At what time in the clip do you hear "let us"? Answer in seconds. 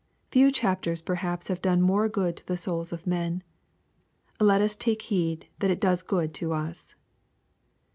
4.39-4.75